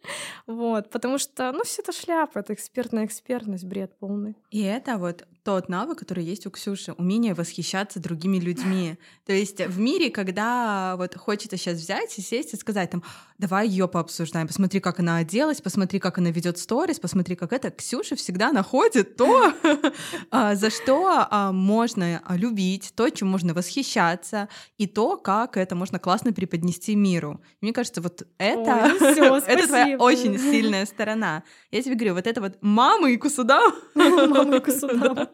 [0.47, 4.37] Вот, потому что, ну, все это шляпа, это экспертная экспертность, бред полный.
[4.49, 8.95] И это вот тот навык, который есть у Ксюши, умение восхищаться другими людьми.
[9.25, 13.03] То есть в мире, когда вот хочется сейчас взять и сесть и сказать там,
[13.37, 17.69] давай ее пообсуждаем, посмотри, как она оделась, посмотри, как она ведет сторис, посмотри, как это.
[17.69, 19.53] Ксюша всегда находит то,
[20.31, 25.99] а, за что а, можно любить, то, чем можно восхищаться, и то, как это можно
[25.99, 27.39] классно преподнести миру.
[27.61, 28.91] Мне кажется, вот это,
[29.47, 31.43] это твоя очень сильная сторона.
[31.71, 33.73] Я тебе говорю, вот это вот мама и кусудам.
[33.95, 35.29] Мама и кусудам.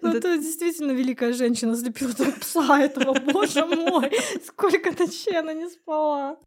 [0.00, 4.10] Ну, это действительно великая женщина слепила пса этого, боже мой,
[4.46, 6.38] сколько ночей она не спала.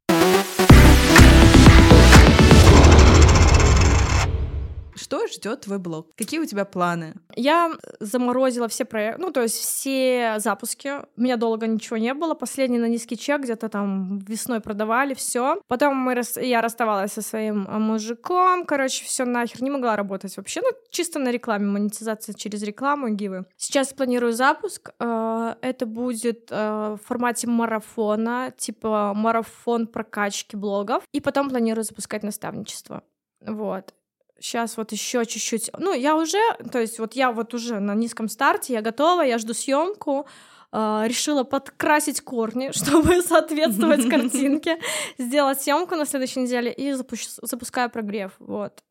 [5.06, 6.08] Что ждет твой блог?
[6.18, 7.13] Какие у тебя планы?
[7.36, 10.94] Я заморозила все проекты, ну, то есть все запуски.
[11.15, 12.34] У меня долго ничего не было.
[12.34, 15.62] Последний на низкий чек где-то там весной продавали, все.
[15.68, 16.38] Потом мы рас...
[16.38, 18.65] я расставалась со своим а, мужиком.
[18.65, 20.62] Короче, все нахер не могла работать вообще.
[20.63, 23.46] Ну, чисто на рекламе, монетизация через рекламу, гивы.
[23.58, 24.89] Сейчас планирую запуск.
[25.00, 31.04] Э, это будет э, в формате марафона, типа марафон прокачки блогов.
[31.12, 33.04] И потом планирую запускать наставничество.
[33.46, 33.94] Вот
[34.39, 35.71] сейчас вот еще чуть-чуть.
[35.78, 36.39] Ну, я уже,
[36.71, 40.28] то есть вот я вот уже на низком старте, я готова, я жду съемку.
[40.71, 44.78] Uh, решила подкрасить корни, чтобы соответствовать картинке,
[45.17, 48.34] сделать съемку на следующей неделе и запу- запускаю прогрев.
[48.39, 48.84] Вот.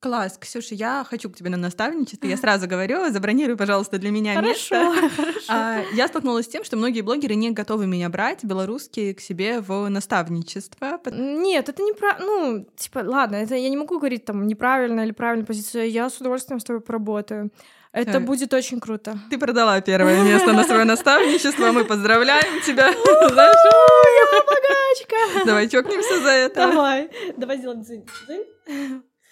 [0.00, 2.24] Класс, Ксюша, я хочу к тебе на наставничество.
[2.28, 5.10] Я сразу говорю, забронируй, пожалуйста, для меня хорошо, место.
[5.16, 5.44] Хорошо.
[5.48, 9.60] А, я столкнулась с тем, что многие блогеры не готовы меня брать, белорусские, к себе
[9.60, 11.00] в наставничество.
[11.10, 12.16] Нет, это не про...
[12.20, 15.86] Ну, типа, ладно, это я не могу говорить там неправильно или правильная позиция.
[15.86, 17.50] Я с удовольствием с тобой поработаю.
[17.90, 19.18] Это будет очень круто.
[19.30, 21.72] Ты продала первое место на свое наставничество.
[21.72, 22.88] Мы поздравляем тебя.
[22.90, 25.44] Я богачка.
[25.44, 26.68] Давай чокнемся за это.
[26.68, 27.10] Давай.
[27.36, 28.04] Давай сделаем дзынь.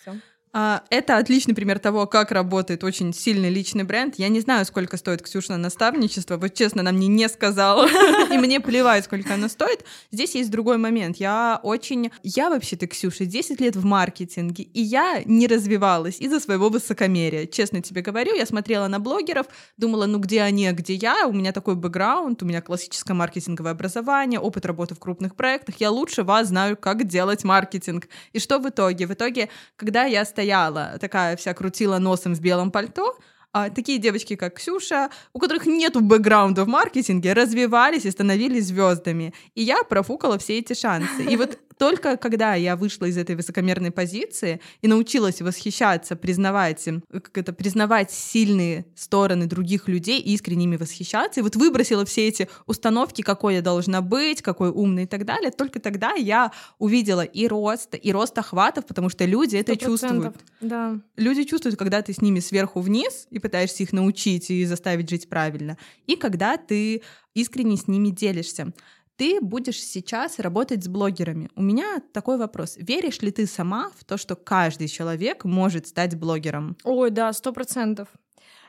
[0.02, 0.20] Все.
[0.58, 4.14] А, это отличный пример того, как работает очень сильный личный бренд.
[4.16, 6.38] Я не знаю, сколько стоит Ксюшина наставничество.
[6.38, 7.86] Вот честно, она мне не сказала.
[8.32, 9.84] И мне плевать, сколько оно стоит.
[10.12, 11.18] Здесь есть другой момент.
[11.18, 12.10] Я очень...
[12.22, 17.46] Я вообще-то, Ксюша, 10 лет в маркетинге, и я не развивалась из-за своего высокомерия.
[17.46, 21.26] Честно тебе говорю, я смотрела на блогеров, думала, ну где они, а где я?
[21.26, 25.74] У меня такой бэкграунд, у меня классическое маркетинговое образование, опыт работы в крупных проектах.
[25.80, 28.08] Я лучше вас знаю, как делать маркетинг.
[28.32, 29.06] И что в итоге?
[29.06, 33.16] В итоге, когда я стояла стояла, такая вся крутила носом в белом пальто,
[33.52, 39.32] а, такие девочки, как Ксюша, у которых нету бэкграунда в маркетинге, развивались и становились звездами.
[39.54, 41.24] И я профукала все эти шансы.
[41.24, 47.36] И вот только когда я вышла из этой высокомерной позиции и научилась восхищаться, признавать, как
[47.38, 52.48] это, признавать сильные стороны других людей и искренне ими восхищаться, и вот выбросила все эти
[52.66, 57.46] установки, какой я должна быть, какой умный и так далее, только тогда я увидела и
[57.46, 60.36] рост, и рост охватов, потому что люди это чувствуют.
[60.60, 60.98] Да.
[61.16, 65.28] Люди чувствуют, когда ты с ними сверху вниз и пытаешься их научить и заставить жить
[65.28, 67.02] правильно, и когда ты
[67.34, 68.72] искренне с ними делишься
[69.16, 71.48] ты будешь сейчас работать с блогерами.
[71.56, 72.76] У меня такой вопрос.
[72.76, 76.76] Веришь ли ты сама в то, что каждый человек может стать блогером?
[76.84, 78.08] Ой, да, сто процентов.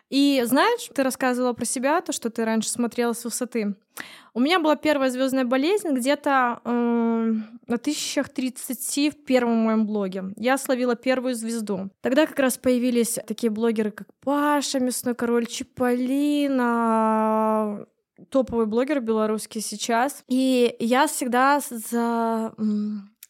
[0.10, 3.76] И знаешь, ты рассказывала про себя, то, что ты раньше смотрела с высоты.
[4.34, 7.34] У меня была первая звездная болезнь где-то э,
[7.68, 10.24] на тысячах тридцати в первом моем блоге.
[10.38, 11.90] Я словила первую звезду.
[12.02, 16.56] Тогда как раз появились такие блогеры, как Паша, Мясной Король, Чиполлино,
[18.30, 20.24] топовый блогер белорусский сейчас.
[20.28, 22.54] И я всегда за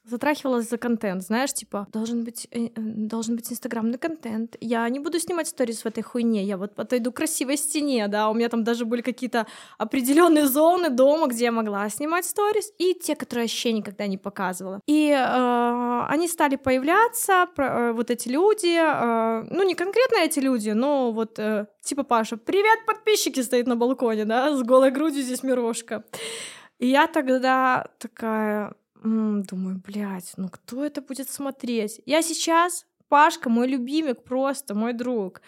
[0.10, 5.00] затрахивалась за контент, знаешь, типа, должен быть, э, э, должен быть инстаграмный контент, я не
[5.00, 8.50] буду снимать сторис в этой хуйне, я вот отойду к красивой стене, да, у меня
[8.50, 9.46] там даже были какие-то
[9.78, 14.82] определенные зоны дома, где я могла снимать сторис, и те, которые вообще никогда не показывала.
[14.88, 20.70] И э, они стали появляться, э, вот эти люди, э, ну, не конкретно эти люди,
[20.70, 25.44] но вот э, типа Паша, привет, подписчики, стоит на балконе, да, с голой грудью здесь
[25.44, 26.04] мирошка.
[26.80, 32.02] И я тогда такая, думаю, блядь, ну кто это будет смотреть?
[32.06, 35.42] Я сейчас, Пашка, мой любимик просто, мой друг.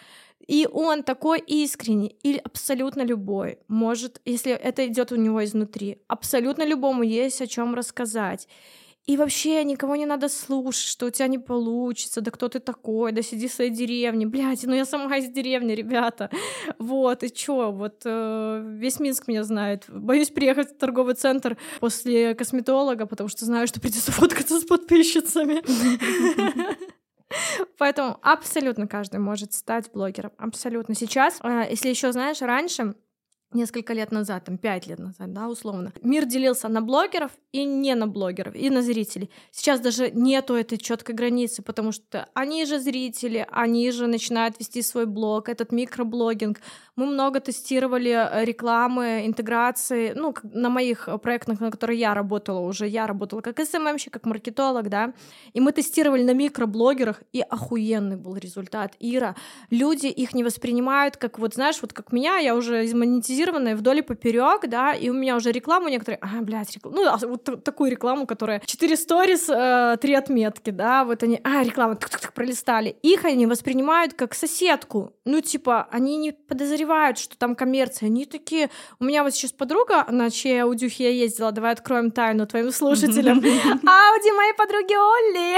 [0.46, 6.64] И он такой искренний, или абсолютно любой, может, если это идет у него изнутри, абсолютно
[6.64, 8.48] любому есть о чем рассказать.
[9.10, 13.10] И вообще никого не надо слушать, что у тебя не получится, да кто ты такой,
[13.10, 16.30] да сиди в своей деревне, блядь, ну я сама из деревни, ребята.
[16.78, 19.86] Вот, и чё, вот э, весь Минск меня знает.
[19.88, 25.60] Боюсь приехать в торговый центр после косметолога, потому что знаю, что придется фоткаться с подписчицами.
[27.78, 30.30] Поэтому абсолютно каждый может стать блогером.
[30.38, 30.94] Абсолютно.
[30.94, 32.94] Сейчас, э, если еще знаешь, раньше
[33.52, 35.92] несколько лет назад, там пять лет назад, да, условно.
[36.02, 39.30] Мир делился на блогеров и не на блогеров, и на зрителей.
[39.50, 44.82] Сейчас даже нету этой четкой границы, потому что они же зрители, они же начинают вести
[44.82, 46.60] свой блог, этот микроблогинг.
[46.96, 52.86] Мы много тестировали э, рекламы, интеграции, ну, на моих проектах, на которых я работала уже,
[52.86, 55.12] я работала как СММщик, как маркетолог, да,
[55.52, 58.94] и мы тестировали на микроблогерах, и охуенный был результат.
[59.00, 59.34] Ира,
[59.70, 62.86] люди их не воспринимают как, вот знаешь, вот как меня, я уже
[63.40, 67.06] монетизированная вдоль и поперек, да, и у меня уже рекламу некоторые, а, блядь, реклама, ну,
[67.08, 71.98] а вот такую рекламу, которая 4 сторис, э, 3 отметки, да, вот они, а, реклама,
[72.34, 72.96] пролистали.
[73.02, 78.06] Их они воспринимают как соседку, ну, типа, они не подозревают что там коммерция.
[78.06, 78.70] Они такие...
[78.98, 83.38] У меня вот сейчас подруга, на чьей аудюхе я ездила, давай откроем тайну твоим слушателям.
[83.38, 85.56] Ауди моей подруги Олли!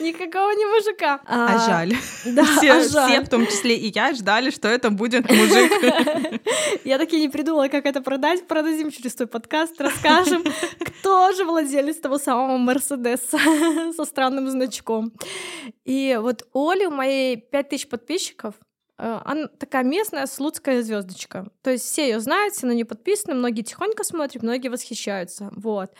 [0.00, 1.20] Никакого не мужика.
[1.26, 1.94] А, а жаль.
[2.24, 3.10] Да, все, а жаль.
[3.10, 5.70] все, в том числе и я, ждали, что это будет мужик.
[6.84, 8.46] Я таки не придумала, как это продать.
[8.46, 10.44] Продадим через твой подкаст, расскажем,
[10.80, 13.38] кто же владелец того самого Мерседеса
[13.96, 15.12] со странным значком.
[15.84, 18.54] И вот Оли у моей 5000 подписчиков,
[19.00, 21.48] Э, она такая местная слуцкая звездочка.
[21.62, 25.50] То есть все ее знают, все на нее подписаны, многие тихонько смотрят, многие восхищаются.
[25.56, 25.90] Вот.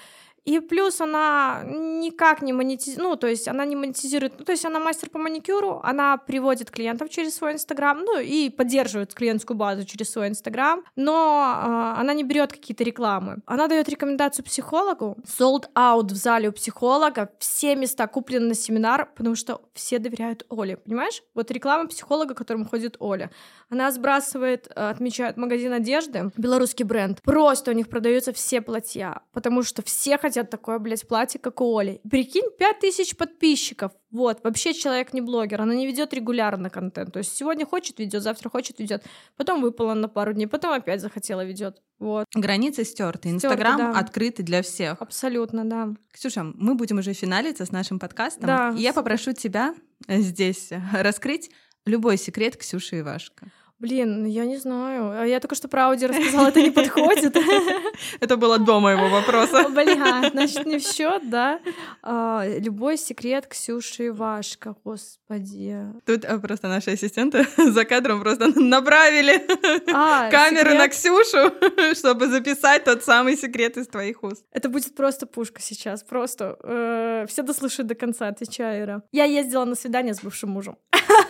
[0.45, 4.65] И плюс она никак не монетизирует, ну, то есть она не монетизирует, ну, то есть
[4.65, 9.85] она мастер по маникюру, она приводит клиентов через свой Инстаграм, ну, и поддерживает клиентскую базу
[9.85, 13.39] через свой Инстаграм, но э, она не берет какие-то рекламы.
[13.47, 19.11] Она дает рекомендацию психологу, sold out в зале у психолога, все места куплены на семинар,
[19.15, 21.23] потому что все доверяют Оле, понимаешь?
[21.35, 23.31] Вот реклама психолога, которым ходит Оля.
[23.69, 27.21] Она сбрасывает, э, отмечает магазин одежды, белорусский бренд.
[27.23, 31.77] Просто у них продаются все платья, потому что все хотят такое, блядь, платье, как у
[31.79, 32.01] Оли.
[32.09, 33.93] Прикинь, 5000 подписчиков.
[34.11, 37.13] Вот, вообще человек не блогер, она не ведет регулярно контент.
[37.13, 39.05] То есть сегодня хочет ведет, завтра хочет ведет,
[39.37, 41.81] потом выпала на пару дней, потом опять захотела ведет.
[41.99, 42.27] Вот.
[42.35, 43.31] Границы стерты.
[43.31, 43.91] Инстаграм да.
[43.93, 45.01] открытый для всех.
[45.01, 45.89] Абсолютно, да.
[46.13, 48.47] Ксюша, мы будем уже финалиться с нашим подкастом.
[48.47, 48.75] Да.
[48.77, 49.75] И я попрошу тебя
[50.09, 51.51] здесь раскрыть
[51.87, 53.49] любой секрет Ксюши Ивашко.
[53.81, 55.23] Блин, я не знаю.
[55.23, 57.35] А я только что про Ауди рассказала, это не подходит.
[58.21, 59.69] Это было до моего вопроса.
[59.71, 61.61] Бля, значит, не в счет, да?
[62.03, 65.79] А, любой секрет Ксюши и Вашка, господи.
[66.05, 69.47] Тут а, просто наши ассистенты за кадром просто направили
[69.93, 71.51] а, камеру на Ксюшу,
[71.95, 74.45] чтобы записать тот самый секрет из твоих уст.
[74.53, 76.59] Это будет просто пушка сейчас, просто.
[76.63, 79.03] Э, все дослушают до конца, отвечаю, Ира.
[79.11, 80.77] Я ездила на свидание с бывшим мужем.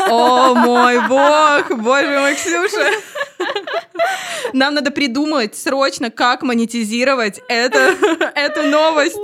[0.09, 2.91] О мой бог, боже мой, Ксюша.
[4.53, 7.95] Нам надо придумать срочно, как монетизировать это,
[8.35, 9.17] эту новость.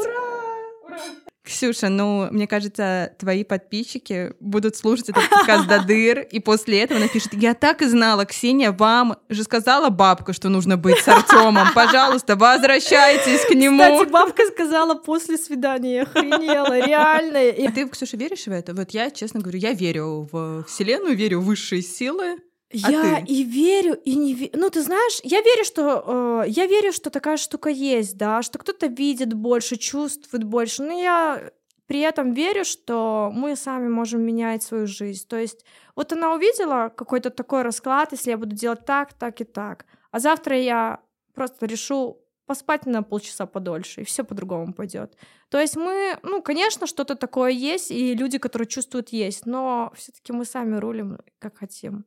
[1.46, 6.98] Ксюша, ну, мне кажется, твои подписчики будут слушать этот подкаст до дыр, и после этого
[6.98, 11.68] напишут, я так и знала, Ксения, вам же сказала бабка, что нужно быть с Артемом.
[11.72, 13.78] Пожалуйста, возвращайтесь к нему.
[13.78, 17.48] Кстати, бабка сказала после свидания, охренела, реально.
[17.48, 17.68] И...
[17.68, 18.74] Ты, Ксюша, веришь в это?
[18.74, 22.38] Вот я, честно говорю, я верю в Вселенную, верю в высшие силы.
[22.82, 23.32] А я ты?
[23.32, 24.52] и верю, и не верю.
[24.54, 28.58] Ну, ты знаешь, я верю, что э, я верю, что такая штука есть, да, что
[28.58, 30.82] кто-то видит больше, чувствует больше.
[30.82, 31.52] Но я
[31.86, 35.26] при этом верю, что мы сами можем менять свою жизнь.
[35.28, 35.64] То есть,
[35.94, 39.86] вот она увидела какой-то такой расклад, если я буду делать так, так и так.
[40.10, 41.00] А завтра я
[41.34, 45.16] просто решу поспать на полчаса подольше, и все по-другому пойдет.
[45.50, 50.32] То есть мы, ну, конечно, что-то такое есть, и люди, которые чувствуют, есть, но все-таки
[50.32, 52.04] мы сами рулим, как хотим.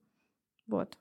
[0.69, 0.95] Вот.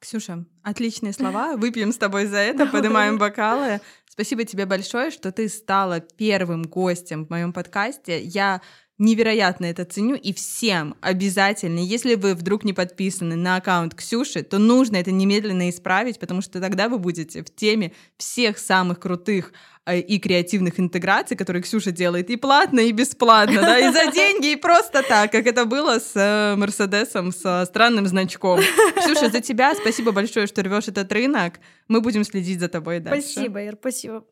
[0.00, 1.56] Ксюша, отличные слова.
[1.56, 3.80] Выпьем с тобой за это, поднимаем бокалы.
[4.08, 8.22] Спасибо тебе большое, что ты стала первым гостем в моем подкасте.
[8.22, 8.62] Я
[8.98, 14.58] невероятно это ценю, и всем обязательно, если вы вдруг не подписаны на аккаунт Ксюши, то
[14.58, 19.52] нужно это немедленно исправить, потому что тогда вы будете в теме всех самых крутых
[19.84, 24.52] э, и креативных интеграций, которые Ксюша делает и платно, и бесплатно, да, и за деньги,
[24.52, 28.60] и просто так, как это было с э, Мерседесом, со странным значком.
[28.96, 31.54] Ксюша, за тебя спасибо большое, что рвешь этот рынок.
[31.88, 33.28] Мы будем следить за тобой дальше.
[33.28, 34.24] Спасибо, Ир, спасибо.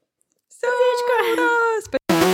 [0.48, 1.32] Сердечко!
[1.32, 2.31] Ура!